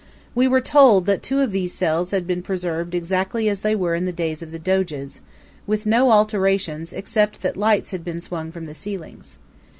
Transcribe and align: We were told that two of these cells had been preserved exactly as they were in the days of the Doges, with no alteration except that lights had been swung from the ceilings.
We 0.33 0.47
were 0.47 0.61
told 0.61 1.05
that 1.05 1.21
two 1.21 1.41
of 1.41 1.51
these 1.51 1.75
cells 1.75 2.09
had 2.09 2.25
been 2.25 2.41
preserved 2.41 2.95
exactly 2.95 3.47
as 3.47 3.61
they 3.61 3.75
were 3.75 3.93
in 3.93 4.05
the 4.05 4.11
days 4.11 4.41
of 4.41 4.49
the 4.51 4.57
Doges, 4.57 5.21
with 5.67 5.85
no 5.85 6.09
alteration 6.09 6.83
except 6.91 7.43
that 7.43 7.55
lights 7.55 7.91
had 7.91 8.03
been 8.03 8.19
swung 8.19 8.51
from 8.51 8.65
the 8.65 8.73
ceilings. 8.73 9.37